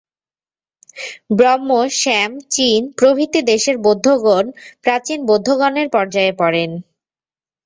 [1.37, 1.69] ব্রহ্ম,
[1.99, 4.45] শ্যাম, চীন প্রভৃতি দেশের বৌদ্ধগণ
[4.83, 6.71] প্রাচীন বৌদ্ধগণের পর্যায়ে পড়েন।